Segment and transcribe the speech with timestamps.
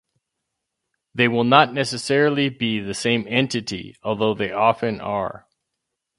[1.13, 5.47] They will not necessarily be the same entity, although they often are.